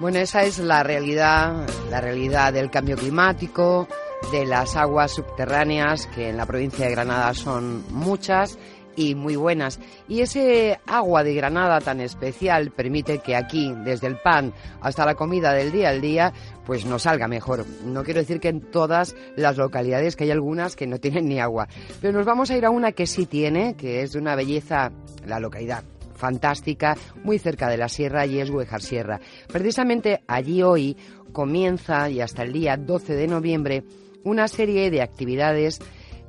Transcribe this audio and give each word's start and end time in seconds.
Bueno, 0.00 0.20
esa 0.20 0.44
es 0.44 0.60
la 0.60 0.84
realidad, 0.84 1.66
la 1.90 2.00
realidad 2.00 2.52
del 2.52 2.70
cambio 2.70 2.96
climático, 2.96 3.88
de 4.30 4.46
las 4.46 4.76
aguas 4.76 5.10
subterráneas, 5.10 6.06
que 6.06 6.28
en 6.28 6.36
la 6.36 6.46
provincia 6.46 6.84
de 6.84 6.92
Granada 6.92 7.34
son 7.34 7.82
muchas 7.90 8.60
y 8.94 9.16
muy 9.16 9.34
buenas. 9.34 9.80
Y 10.06 10.20
ese 10.20 10.78
agua 10.86 11.24
de 11.24 11.34
Granada 11.34 11.80
tan 11.80 12.00
especial 12.00 12.70
permite 12.70 13.18
que 13.18 13.34
aquí, 13.34 13.74
desde 13.84 14.06
el 14.06 14.18
pan 14.18 14.54
hasta 14.80 15.04
la 15.04 15.16
comida 15.16 15.52
del 15.52 15.72
día 15.72 15.88
al 15.88 16.00
día, 16.00 16.32
pues 16.64 16.84
nos 16.86 17.02
salga 17.02 17.26
mejor. 17.26 17.66
No 17.84 18.04
quiero 18.04 18.20
decir 18.20 18.38
que 18.38 18.50
en 18.50 18.60
todas 18.70 19.16
las 19.34 19.56
localidades, 19.56 20.14
que 20.14 20.22
hay 20.24 20.30
algunas 20.30 20.76
que 20.76 20.86
no 20.86 20.98
tienen 21.00 21.26
ni 21.28 21.40
agua, 21.40 21.66
pero 22.00 22.12
nos 22.12 22.24
vamos 22.24 22.52
a 22.52 22.56
ir 22.56 22.64
a 22.64 22.70
una 22.70 22.92
que 22.92 23.08
sí 23.08 23.26
tiene, 23.26 23.74
que 23.74 24.02
es 24.02 24.12
de 24.12 24.20
una 24.20 24.36
belleza, 24.36 24.92
la 25.26 25.40
localidad 25.40 25.82
fantástica, 26.18 26.96
muy 27.24 27.38
cerca 27.38 27.68
de 27.70 27.78
la 27.78 27.88
sierra 27.88 28.26
y 28.26 28.40
es 28.40 28.50
Huejar 28.50 28.82
Sierra. 28.82 29.20
Precisamente 29.50 30.20
allí 30.26 30.62
hoy 30.62 30.96
comienza 31.32 32.10
y 32.10 32.20
hasta 32.20 32.42
el 32.42 32.52
día 32.52 32.76
12 32.76 33.14
de 33.14 33.26
noviembre 33.28 33.84
una 34.24 34.48
serie 34.48 34.90
de 34.90 35.00
actividades 35.00 35.80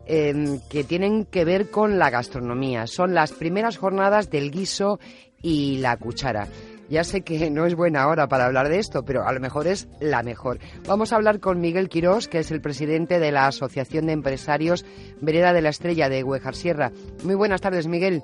em, 0.05 0.59
que 0.69 0.83
tienen 0.83 1.25
que 1.25 1.43
ver 1.43 1.69
con 1.69 1.99
la 1.99 2.09
gastronomía. 2.09 2.87
Son 2.87 3.13
las 3.13 3.31
primeras 3.33 3.77
jornadas 3.77 4.29
del 4.29 4.51
guiso 4.51 4.99
y 5.41 5.77
la 5.79 5.97
cuchara. 5.97 6.47
Ya 6.89 7.03
sé 7.03 7.21
que 7.21 7.51
no 7.51 7.67
es 7.67 7.75
buena 7.75 8.07
hora 8.07 8.27
para 8.27 8.45
hablar 8.45 8.67
de 8.67 8.79
esto, 8.79 9.05
pero 9.05 9.27
a 9.27 9.31
lo 9.31 9.39
mejor 9.39 9.67
es 9.67 9.87
la 9.99 10.23
mejor. 10.23 10.57
Vamos 10.87 11.13
a 11.13 11.17
hablar 11.17 11.39
con 11.39 11.61
Miguel 11.61 11.87
Quirós, 11.87 12.27
que 12.27 12.39
es 12.39 12.49
el 12.49 12.61
presidente 12.61 13.19
de 13.19 13.31
la 13.31 13.45
Asociación 13.45 14.07
de 14.07 14.13
Empresarios 14.13 14.85
Vereda 15.21 15.53
de 15.53 15.61
la 15.61 15.69
Estrella 15.69 16.09
de 16.09 16.23
Huejar 16.23 16.55
Sierra. 16.55 16.91
Muy 17.23 17.35
buenas 17.35 17.61
tardes, 17.61 17.85
Miguel. 17.85 18.23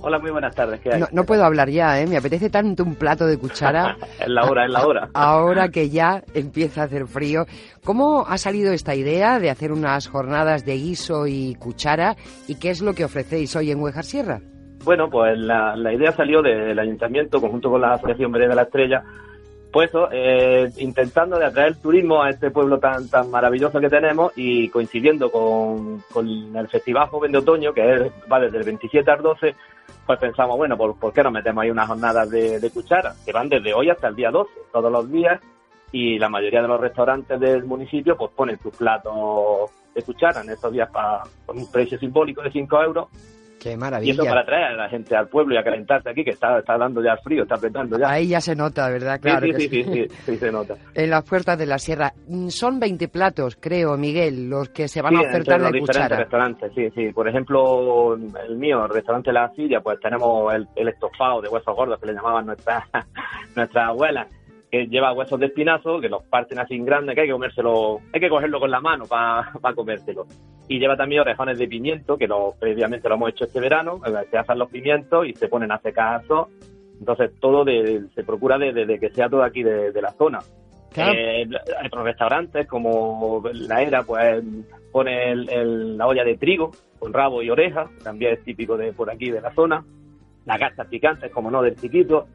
Hola, 0.00 0.18
muy 0.18 0.30
buenas 0.30 0.54
tardes. 0.54 0.80
No, 1.12 1.24
puedo 1.24 1.44
hablar 1.44 1.68
ya, 1.70 2.00
¿eh? 2.00 2.06
Me 2.06 2.16
apetece 2.16 2.50
tanto 2.50 2.84
un 2.84 2.94
plato 2.94 3.26
de 3.26 3.36
cuchara. 3.36 3.96
es 4.20 4.28
la 4.28 4.44
hora, 4.44 4.64
es 4.64 4.70
la 4.70 4.86
hora. 4.86 5.08
Ahora 5.12 5.68
que 5.70 5.90
ya 5.90 6.22
empieza 6.34 6.82
a 6.82 6.84
hacer 6.84 7.06
frío. 7.06 7.46
¿Cómo 7.84 8.24
ha 8.26 8.38
salido 8.38 8.72
esta 8.72 8.94
idea 8.94 9.38
de 9.38 9.50
hacer 9.50 9.72
unas 9.72 10.08
jornadas 10.08 10.64
de 10.64 10.74
guiso 10.74 11.26
y 11.26 11.56
cuchara? 11.56 12.16
¿Y 12.46 12.58
qué 12.58 12.70
es 12.70 12.80
lo 12.80 12.94
que 12.94 13.04
ofrecéis 13.04 13.54
hoy 13.56 13.72
en 13.72 13.80
Huejar 13.80 14.04
Sierra? 14.04 14.40
Bueno, 14.84 15.10
pues 15.10 15.36
la, 15.38 15.74
idea 15.92 16.12
salió 16.12 16.40
del 16.42 16.78
ayuntamiento, 16.78 17.40
conjunto 17.40 17.70
con 17.70 17.80
la 17.80 17.94
Asociación 17.94 18.30
Vereda 18.30 18.50
de 18.50 18.56
la 18.56 18.62
Estrella, 18.62 19.02
pues 19.72 19.90
eso, 19.90 20.08
eh, 20.10 20.70
intentando 20.78 21.38
de 21.38 21.44
atraer 21.44 21.76
turismo 21.76 22.22
a 22.22 22.30
este 22.30 22.50
pueblo 22.50 22.78
tan 22.78 23.08
tan 23.08 23.30
maravilloso 23.30 23.80
que 23.80 23.90
tenemos 23.90 24.32
y 24.36 24.68
coincidiendo 24.70 25.30
con, 25.30 26.02
el 26.54 26.68
Festival 26.68 27.08
Joven 27.08 27.32
de 27.32 27.38
Otoño, 27.38 27.72
que 27.72 28.10
va 28.30 28.40
desde 28.40 28.58
el 28.58 28.64
27 28.64 29.10
al 29.10 29.22
12, 29.22 29.54
pues 30.06 30.18
pensamos, 30.18 30.56
bueno, 30.56 30.76
¿por, 30.76 31.12
qué 31.12 31.22
no 31.22 31.30
metemos 31.30 31.62
ahí 31.62 31.70
unas 31.70 31.88
jornadas 31.88 32.30
de, 32.30 32.60
de 32.60 32.70
cuchara? 32.70 33.14
Que 33.24 33.32
van 33.32 33.48
desde 33.48 33.74
hoy 33.74 33.90
hasta 33.90 34.08
el 34.08 34.16
día 34.16 34.30
12, 34.30 34.50
todos 34.72 34.90
los 34.90 35.10
días, 35.10 35.40
y 35.92 36.18
la 36.18 36.28
mayoría 36.28 36.62
de 36.62 36.68
los 36.68 36.80
restaurantes 36.80 37.38
del 37.38 37.64
municipio 37.64 38.16
pues 38.16 38.30
ponen 38.32 38.58
sus 38.58 38.74
platos 38.74 39.70
de 39.94 40.02
cuchara 40.02 40.42
en 40.42 40.50
estos 40.50 40.72
días 40.72 40.90
para, 40.90 41.22
con 41.44 41.58
un 41.58 41.70
precio 41.70 41.98
simbólico 41.98 42.42
de 42.42 42.50
5 42.50 42.82
euros 42.82 43.08
Qué 43.58 43.76
maravilla. 43.76 44.12
Y 44.12 44.14
eso 44.14 44.24
para 44.24 44.44
traer 44.44 44.64
a 44.64 44.76
la 44.76 44.88
gente 44.88 45.16
al 45.16 45.28
pueblo 45.28 45.54
y 45.54 45.58
a 45.58 45.64
calentarse 45.64 46.10
aquí, 46.10 46.24
que 46.24 46.30
está, 46.30 46.58
está 46.58 46.78
dando 46.78 47.02
ya 47.02 47.16
frío, 47.16 47.42
está 47.42 47.56
apretando 47.56 47.98
ya. 47.98 48.10
Ahí 48.10 48.28
ya 48.28 48.40
se 48.40 48.54
nota, 48.54 48.88
¿verdad? 48.88 49.20
Claro 49.20 49.46
sí, 49.46 49.68
sí, 49.68 49.84
sí, 49.84 50.06
sí, 50.08 50.36
se 50.36 50.52
nota. 50.52 50.74
En 50.94 51.10
las 51.10 51.24
puertas 51.24 51.58
de 51.58 51.66
la 51.66 51.78
sierra. 51.78 52.12
Mm, 52.28 52.48
son 52.48 52.78
20 52.80 53.08
platos, 53.08 53.56
creo, 53.60 53.96
Miguel, 53.96 54.48
los 54.48 54.68
que 54.70 54.88
se 54.88 55.02
van 55.02 55.16
a 55.16 55.20
ofertar 55.20 55.58
de 55.58 55.64
los 55.64 55.72
diferentes 55.72 56.18
restaurantes, 56.18 56.72
sí, 56.74 56.90
sí. 56.94 57.12
Por 57.12 57.28
ejemplo, 57.28 58.14
el 58.14 58.56
mío, 58.56 58.84
el 58.84 58.90
restaurante 58.90 59.32
La 59.32 59.50
Silla, 59.54 59.80
pues 59.80 59.98
tenemos 60.00 60.54
el, 60.54 60.66
el 60.76 60.88
estofado 60.88 61.40
de 61.40 61.48
huesos 61.48 61.74
gordos 61.74 62.00
que 62.00 62.06
le 62.06 62.14
llamaban 62.14 62.46
nuestras 62.46 62.84
nuestra 63.54 63.86
abuelas 63.88 64.28
que 64.70 64.86
lleva 64.86 65.12
huesos 65.12 65.40
de 65.40 65.46
espinazo, 65.46 66.00
que 66.00 66.08
los 66.08 66.22
parten 66.24 66.58
así 66.58 66.74
en 66.74 66.84
grande, 66.84 67.14
que 67.14 67.22
hay 67.22 67.26
que 67.26 67.32
comérselo, 67.32 68.00
hay 68.12 68.20
que 68.20 68.28
cogerlo 68.28 68.60
con 68.60 68.70
la 68.70 68.80
mano 68.80 69.06
para 69.06 69.74
comérselo. 69.74 70.26
Y 70.68 70.78
lleva 70.78 70.96
también 70.96 71.22
orejones 71.22 71.58
de 71.58 71.66
pimiento, 71.66 72.16
que 72.16 72.26
lo, 72.26 72.54
previamente 72.58 73.08
lo 73.08 73.14
hemos 73.14 73.30
hecho 73.30 73.44
este 73.44 73.60
verano, 73.60 74.00
se 74.30 74.36
hacen 74.36 74.58
los 74.58 74.68
pimientos 74.68 75.26
y 75.26 75.32
se 75.34 75.48
ponen 75.48 75.72
a 75.72 75.78
secar 75.78 76.22
Entonces 77.00 77.30
todo 77.40 77.64
se 77.64 78.24
procura 78.24 78.58
de, 78.58 78.98
que 79.00 79.10
sea 79.10 79.28
todo 79.28 79.42
aquí 79.42 79.62
de, 79.62 80.00
la 80.00 80.12
zona. 80.12 80.40
Eh, 80.96 81.46
hay 81.78 81.86
otros 81.86 82.04
restaurantes 82.04 82.66
como 82.66 83.42
la 83.52 83.82
era, 83.82 84.02
pues 84.02 84.42
pone 84.90 85.34
la 85.36 86.06
olla 86.06 86.24
de 86.24 86.36
trigo 86.36 86.72
con 86.98 87.12
rabo 87.12 87.42
y 87.42 87.50
oreja, 87.50 87.88
también 88.02 88.34
es 88.34 88.44
típico 88.44 88.76
de 88.76 88.92
por 88.92 89.10
aquí 89.10 89.30
de 89.30 89.40
la 89.40 89.52
zona. 89.52 89.84
Las 90.44 90.58
gastas 90.58 90.86
picantes, 90.88 91.30
como 91.30 91.50
no, 91.50 91.62
del 91.62 91.76
chiquito. 91.76 92.26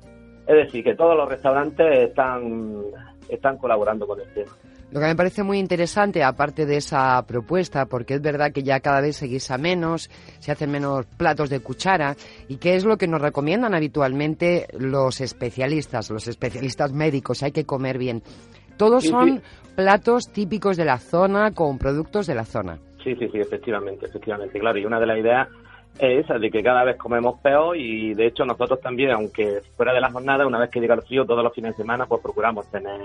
Es 0.45 0.55
decir, 0.55 0.83
que 0.83 0.95
todos 0.95 1.15
los 1.15 1.27
restaurantes 1.27 2.09
están, 2.09 2.81
están 3.29 3.57
colaborando 3.57 4.07
con 4.07 4.19
el 4.19 4.33
tema. 4.33 4.51
Lo 4.91 4.99
que 4.99 5.07
me 5.07 5.15
parece 5.15 5.41
muy 5.41 5.57
interesante, 5.57 6.23
aparte 6.23 6.67
de 6.67 6.77
esa 6.77 7.19
propuesta, 7.25 7.87
porque 7.87 8.13
es 8.13 8.21
verdad 8.21 8.51
que 8.51 8.61
ya 8.61 8.79
cada 8.79 9.01
vez 9.01 9.15
se 9.15 9.25
guisa 9.25 9.57
menos, 9.57 10.07
se 10.37 10.51
hacen 10.51 10.69
menos 10.69 11.07
platos 11.17 11.49
de 11.49 11.61
cuchara, 11.61 12.15
y 12.47 12.57
qué 12.57 12.75
es 12.75 12.85
lo 12.85 12.97
que 12.97 13.07
nos 13.07 13.19
recomiendan 13.19 13.73
habitualmente 13.73 14.67
los 14.77 15.19
especialistas, 15.19 16.11
los 16.11 16.27
especialistas 16.27 16.93
médicos, 16.93 17.41
hay 17.41 17.51
que 17.51 17.65
comer 17.65 17.97
bien. 17.97 18.21
Todos 18.77 19.05
son 19.05 19.41
platos 19.75 20.31
típicos 20.31 20.77
de 20.77 20.85
la 20.85 20.99
zona, 20.99 21.51
con 21.53 21.79
productos 21.79 22.27
de 22.27 22.35
la 22.35 22.45
zona. 22.45 22.77
Sí, 23.03 23.15
sí, 23.15 23.27
sí, 23.31 23.39
efectivamente, 23.39 24.05
efectivamente, 24.05 24.59
claro. 24.59 24.77
Y 24.77 24.85
una 24.85 24.99
de 24.99 25.07
las 25.07 25.17
ideas 25.17 25.47
es 25.99 26.25
esa, 26.25 26.39
de 26.39 26.49
que 26.49 26.63
cada 26.63 26.83
vez 26.83 26.97
comemos 26.97 27.39
peor 27.39 27.77
y 27.77 28.13
de 28.13 28.27
hecho 28.27 28.45
nosotros 28.45 28.81
también, 28.81 29.11
aunque 29.11 29.61
fuera 29.75 29.93
de 29.93 30.01
la 30.01 30.11
jornada, 30.11 30.47
una 30.47 30.59
vez 30.59 30.69
que 30.69 30.79
llega 30.79 30.95
el 30.95 31.03
frío, 31.03 31.25
todos 31.25 31.43
los 31.43 31.53
fines 31.53 31.71
de 31.75 31.83
semana, 31.83 32.05
pues 32.05 32.21
procuramos 32.21 32.69
tener 32.71 33.01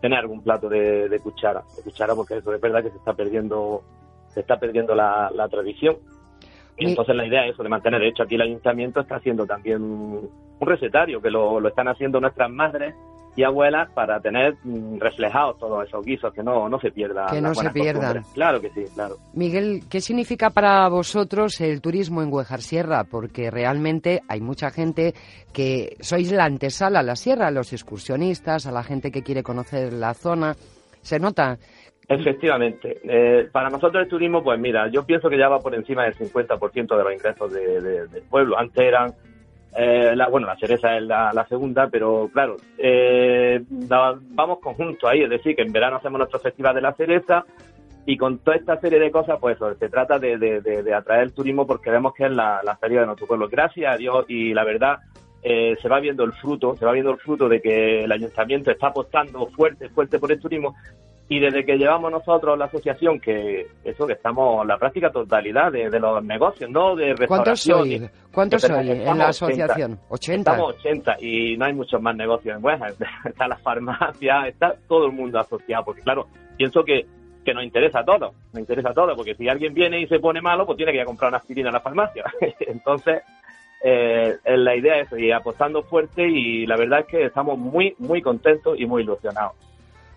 tener 0.00 0.18
algún 0.18 0.42
plato 0.42 0.68
de, 0.68 1.20
cuchara, 1.22 1.62
de 1.76 1.82
cuchara 1.82 2.14
porque 2.14 2.38
eso 2.38 2.54
es 2.54 2.60
verdad 2.60 2.82
que 2.82 2.90
se 2.90 2.96
está 2.96 3.12
perdiendo 3.12 3.82
se 4.32 4.40
está 4.40 4.58
perdiendo 4.58 4.94
la, 4.94 5.48
tradición. 5.50 5.96
Y 6.78 6.88
entonces 6.88 7.14
la 7.14 7.26
idea 7.26 7.44
es 7.44 7.52
eso, 7.52 7.62
de 7.62 7.68
mantener. 7.68 8.00
De 8.00 8.08
hecho, 8.08 8.22
aquí 8.22 8.36
el 8.36 8.42
ayuntamiento 8.42 9.00
está 9.00 9.16
haciendo 9.16 9.44
también 9.44 9.82
un 9.82 10.30
recetario, 10.60 11.20
que 11.20 11.30
lo, 11.30 11.60
lo 11.60 11.68
están 11.68 11.88
haciendo 11.88 12.20
nuestras 12.20 12.48
madres 12.48 12.94
y 13.36 13.44
abuelas 13.44 13.90
para 13.92 14.20
tener 14.20 14.56
mm, 14.64 14.98
reflejados 14.98 15.58
todos 15.58 15.86
esos 15.86 16.04
guisos, 16.04 16.32
que 16.34 16.42
no, 16.42 16.68
no 16.68 16.80
se 16.80 16.90
pierdan. 16.90 17.28
Que 17.30 17.40
no 17.40 17.54
se 17.54 17.70
pierdan. 17.70 18.22
Claro 18.34 18.60
que 18.60 18.70
sí, 18.70 18.84
claro. 18.94 19.16
Miguel, 19.34 19.82
¿qué 19.88 20.00
significa 20.00 20.50
para 20.50 20.88
vosotros 20.88 21.60
el 21.60 21.80
turismo 21.80 22.22
en 22.22 22.32
Huejar 22.32 22.60
Sierra? 22.60 23.04
Porque 23.04 23.50
realmente 23.50 24.20
hay 24.28 24.40
mucha 24.40 24.70
gente 24.70 25.14
que 25.52 25.96
sois 26.00 26.32
la 26.32 26.44
antesala 26.44 27.00
a 27.00 27.04
la 27.04 27.16
sierra, 27.16 27.48
a 27.48 27.50
los 27.50 27.72
excursionistas, 27.72 28.66
a 28.66 28.72
la 28.72 28.82
gente 28.82 29.10
que 29.10 29.22
quiere 29.22 29.42
conocer 29.42 29.92
la 29.92 30.14
zona. 30.14 30.54
¿Se 31.02 31.18
nota? 31.18 31.58
Efectivamente. 32.08 32.98
Eh, 33.04 33.48
para 33.52 33.70
nosotros 33.70 34.02
el 34.02 34.08
turismo, 34.08 34.42
pues 34.42 34.58
mira, 34.58 34.88
yo 34.90 35.06
pienso 35.06 35.30
que 35.30 35.38
ya 35.38 35.48
va 35.48 35.60
por 35.60 35.74
encima 35.76 36.04
del 36.04 36.14
50% 36.16 36.96
de 36.96 37.04
los 37.04 37.12
ingresos 37.12 37.52
del 37.52 38.22
pueblo. 38.28 38.58
Antes 38.58 38.82
eran 38.82 39.14
eh, 39.76 40.14
la, 40.16 40.28
bueno, 40.28 40.46
la 40.46 40.56
cereza 40.56 40.96
es 40.96 41.02
la, 41.04 41.46
segunda, 41.48 41.88
pero 41.88 42.28
claro, 42.32 42.56
eh, 42.76 43.62
vamos 43.68 44.58
conjunto 44.60 45.06
ahí, 45.06 45.22
es 45.22 45.30
decir, 45.30 45.54
que 45.54 45.62
en 45.62 45.72
verano 45.72 45.96
hacemos 45.96 46.18
nuestro 46.18 46.40
festival 46.40 46.74
de 46.74 46.80
la 46.80 46.92
cereza 46.94 47.44
y 48.06 48.16
con 48.16 48.38
toda 48.38 48.56
esta 48.56 48.80
serie 48.80 48.98
de 48.98 49.10
cosas, 49.10 49.38
pues 49.40 49.58
se 49.78 49.88
trata 49.88 50.18
de, 50.18 50.92
atraer 50.94 51.22
el 51.22 51.32
turismo 51.32 51.66
porque 51.66 51.90
vemos 51.90 52.14
que 52.14 52.24
es 52.24 52.32
la, 52.32 52.78
feria 52.80 53.00
de 53.00 53.06
nuestro 53.06 53.26
pueblo. 53.26 53.48
Gracias 53.48 53.94
a 53.94 53.96
Dios 53.96 54.24
y 54.28 54.52
la 54.52 54.64
verdad, 54.64 54.98
eh, 55.42 55.76
se 55.80 55.88
va 55.88 56.00
viendo 56.00 56.24
el 56.24 56.32
fruto, 56.32 56.76
se 56.76 56.84
va 56.84 56.92
viendo 56.92 57.12
el 57.12 57.18
fruto 57.18 57.48
de 57.48 57.60
que 57.60 58.04
el 58.04 58.12
ayuntamiento 58.12 58.70
está 58.70 58.88
apostando 58.88 59.46
fuerte, 59.48 59.88
fuerte 59.90 60.18
por 60.18 60.32
el 60.32 60.40
turismo 60.40 60.74
y 61.30 61.38
desde 61.38 61.64
que 61.64 61.78
llevamos 61.78 62.10
nosotros 62.10 62.58
la 62.58 62.64
asociación, 62.64 63.20
que 63.20 63.68
eso 63.84 64.04
que 64.04 64.14
estamos 64.14 64.66
la 64.66 64.76
práctica 64.76 65.12
totalidad 65.12 65.70
de, 65.70 65.88
los 66.00 66.24
negocios, 66.24 66.68
no 66.68 66.96
de 66.96 67.14
restauración. 67.14 67.28
¿Cuántos 67.30 67.60
sois? 67.60 68.10
¿Cuántos 68.32 68.64
en 68.64 69.16
la 69.16 69.28
asociación? 69.28 70.00
80. 70.08 70.50
Estamos 70.50 70.74
80 70.80 71.16
y 71.20 71.56
no 71.56 71.66
hay 71.66 71.72
muchos 71.72 72.02
más 72.02 72.16
negocios. 72.16 72.60
Bueno, 72.60 72.84
está 73.24 73.46
la 73.46 73.56
farmacia, 73.58 74.48
está 74.48 74.74
todo 74.88 75.06
el 75.06 75.12
mundo 75.12 75.38
asociado, 75.38 75.84
porque 75.84 76.02
claro, 76.02 76.26
pienso 76.56 76.82
que, 76.82 77.06
que 77.44 77.54
nos 77.54 77.62
interesa 77.62 78.00
a 78.00 78.04
todos, 78.04 78.34
nos 78.52 78.60
interesa 78.60 78.90
a 78.90 78.94
todos, 78.94 79.14
porque 79.14 79.36
si 79.36 79.48
alguien 79.48 79.72
viene 79.72 80.00
y 80.00 80.08
se 80.08 80.18
pone 80.18 80.42
malo, 80.42 80.66
pues 80.66 80.78
tiene 80.78 80.90
que 80.90 80.96
ir 80.96 81.02
a 81.02 81.06
comprar 81.06 81.28
una 81.28 81.38
aspirina 81.38 81.68
a 81.68 81.74
la 81.74 81.80
farmacia. 81.80 82.24
Entonces, 82.58 83.22
eh, 83.84 84.36
la 84.44 84.74
idea 84.74 84.98
es 84.98 85.12
ir 85.12 85.32
apostando 85.32 85.84
fuerte 85.84 86.28
y 86.28 86.66
la 86.66 86.76
verdad 86.76 87.00
es 87.00 87.06
que 87.06 87.24
estamos 87.26 87.56
muy, 87.56 87.94
muy 87.98 88.20
contentos 88.20 88.74
y 88.80 88.84
muy 88.84 89.02
ilusionados. 89.02 89.69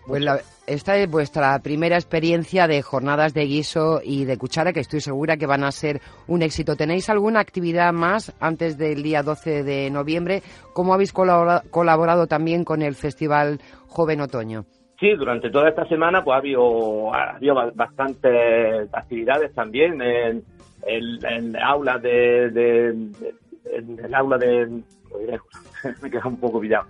Pues 0.06 0.22
esta 0.66 0.96
es 0.96 1.10
vuestra 1.10 1.58
primera 1.60 1.96
experiencia 1.96 2.66
de 2.66 2.82
jornadas 2.82 3.32
de 3.32 3.46
guiso 3.46 4.00
y 4.02 4.26
de 4.26 4.36
cuchara, 4.36 4.72
que 4.72 4.80
estoy 4.80 5.00
segura 5.00 5.36
que 5.36 5.46
van 5.46 5.64
a 5.64 5.72
ser 5.72 6.00
un 6.26 6.42
éxito. 6.42 6.76
¿Tenéis 6.76 7.08
alguna 7.08 7.40
actividad 7.40 7.92
más 7.92 8.34
antes 8.38 8.76
del 8.76 9.02
día 9.02 9.22
12 9.22 9.62
de 9.62 9.90
noviembre? 9.90 10.42
¿Cómo 10.74 10.92
habéis 10.92 11.12
colaborado 11.12 12.26
también 12.26 12.64
con 12.64 12.82
el 12.82 12.94
Festival 12.94 13.60
Joven 13.88 14.20
Otoño? 14.20 14.66
Sí, 15.00 15.10
durante 15.16 15.50
toda 15.50 15.70
esta 15.70 15.86
semana 15.86 16.22
pues 16.22 16.34
ha 16.34 16.38
habido, 16.38 17.12
ha 17.14 17.38
bastantes 17.74 18.88
actividades 18.92 19.54
también 19.54 20.00
en, 20.00 20.44
el 20.86 21.56
aula 21.56 21.98
de, 21.98 22.88
en 23.64 23.98
el 24.04 24.14
aula 24.14 24.38
de... 24.38 24.82
me 26.02 26.10
queda 26.10 26.26
un 26.26 26.36
poco 26.38 26.60
pillado. 26.60 26.86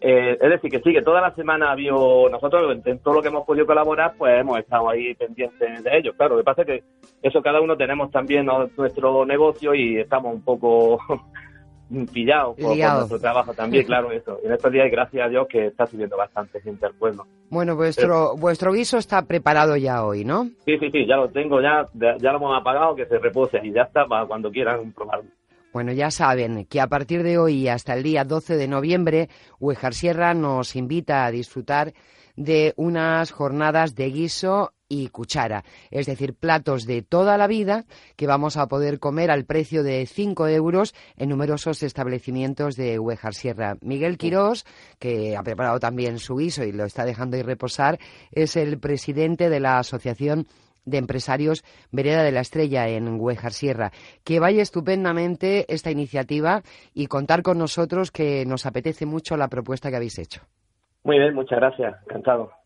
Eh, 0.00 0.36
es 0.40 0.50
decir, 0.50 0.70
que 0.70 0.80
sí, 0.80 0.92
que 0.92 1.02
toda 1.02 1.20
la 1.20 1.34
semana 1.34 1.68
ha 1.68 1.72
habido, 1.72 2.28
nosotros 2.28 2.78
en 2.84 2.98
todo 2.98 3.14
lo 3.14 3.22
que 3.22 3.28
hemos 3.28 3.46
podido 3.46 3.66
colaborar, 3.66 4.14
pues 4.18 4.40
hemos 4.40 4.58
estado 4.58 4.90
ahí 4.90 5.14
pendientes 5.14 5.82
de 5.82 5.98
ellos. 5.98 6.14
Claro, 6.16 6.34
lo 6.34 6.40
que 6.42 6.44
pasa 6.44 6.62
es 6.62 6.66
que 6.66 6.84
eso 7.22 7.42
cada 7.42 7.60
uno 7.60 7.76
tenemos 7.76 8.10
también 8.10 8.46
nuestro 8.76 9.24
negocio 9.24 9.74
y 9.74 9.98
estamos 9.98 10.34
un 10.34 10.42
poco 10.42 10.98
pillados 12.12 12.56
por, 12.56 12.76
nuestro 12.76 13.18
trabajo 13.18 13.54
también, 13.54 13.84
claro, 13.86 14.10
eso. 14.10 14.38
Y 14.42 14.46
en 14.46 14.52
estos 14.52 14.70
días, 14.70 14.90
gracias 14.90 15.26
a 15.26 15.28
Dios, 15.30 15.46
que 15.48 15.66
está 15.68 15.86
subiendo 15.86 16.16
bastante 16.16 16.60
gente 16.60 16.84
al 16.84 16.94
pueblo. 16.94 17.26
Bueno, 17.48 17.74
vuestro, 17.74 18.36
vuestro 18.36 18.72
guiso 18.72 18.98
está 18.98 19.22
preparado 19.22 19.76
ya 19.76 20.04
hoy, 20.04 20.24
¿no? 20.24 20.44
Sí, 20.66 20.78
sí, 20.78 20.90
sí, 20.90 21.06
ya 21.06 21.16
lo 21.16 21.30
tengo, 21.30 21.62
ya, 21.62 21.86
ya 21.94 22.32
lo 22.32 22.36
hemos 22.36 22.60
apagado, 22.60 22.94
que 22.94 23.06
se 23.06 23.18
repose 23.18 23.60
y 23.62 23.72
ya 23.72 23.82
está 23.82 24.06
para 24.06 24.26
cuando 24.26 24.50
quieran 24.50 24.92
probarlo. 24.92 25.30
Bueno, 25.76 25.92
ya 25.92 26.10
saben 26.10 26.64
que 26.64 26.80
a 26.80 26.86
partir 26.86 27.22
de 27.22 27.36
hoy 27.36 27.68
hasta 27.68 27.92
el 27.92 28.02
día 28.02 28.24
12 28.24 28.56
de 28.56 28.66
noviembre, 28.66 29.28
Huejar 29.60 29.92
Sierra 29.92 30.32
nos 30.32 30.74
invita 30.74 31.26
a 31.26 31.30
disfrutar 31.30 31.92
de 32.34 32.72
unas 32.78 33.30
jornadas 33.30 33.94
de 33.94 34.08
guiso 34.08 34.72
y 34.88 35.08
cuchara, 35.08 35.64
es 35.90 36.06
decir, 36.06 36.32
platos 36.32 36.86
de 36.86 37.02
toda 37.02 37.36
la 37.36 37.46
vida 37.46 37.84
que 38.16 38.26
vamos 38.26 38.56
a 38.56 38.68
poder 38.68 38.98
comer 39.00 39.30
al 39.30 39.44
precio 39.44 39.82
de 39.82 40.06
5 40.06 40.48
euros 40.48 40.94
en 41.18 41.28
numerosos 41.28 41.82
establecimientos 41.82 42.76
de 42.76 42.98
Huejar 42.98 43.34
Sierra. 43.34 43.76
Miguel 43.82 44.16
Quirós, 44.16 44.64
que 44.98 45.36
ha 45.36 45.42
preparado 45.42 45.78
también 45.78 46.18
su 46.18 46.36
guiso 46.36 46.64
y 46.64 46.72
lo 46.72 46.86
está 46.86 47.04
dejando 47.04 47.36
ir 47.36 47.44
reposar, 47.44 47.98
es 48.32 48.56
el 48.56 48.78
presidente 48.78 49.50
de 49.50 49.60
la 49.60 49.78
Asociación 49.78 50.46
de 50.86 50.98
Empresarios 50.98 51.62
Vereda 51.92 52.22
de 52.22 52.32
la 52.32 52.40
Estrella 52.40 52.88
en 52.88 53.20
Huejar 53.20 53.52
Sierra. 53.52 53.90
Que 54.24 54.40
vaya 54.40 54.62
estupendamente 54.62 55.66
esta 55.68 55.90
iniciativa 55.90 56.62
y 56.94 57.08
contar 57.08 57.42
con 57.42 57.58
nosotros 57.58 58.10
que 58.10 58.46
nos 58.46 58.64
apetece 58.64 59.04
mucho 59.04 59.36
la 59.36 59.48
propuesta 59.48 59.90
que 59.90 59.96
habéis 59.96 60.18
hecho. 60.18 60.40
Muy 61.04 61.18
bien, 61.18 61.34
muchas 61.34 61.58
gracias, 61.58 61.94
encantado. 62.06 62.56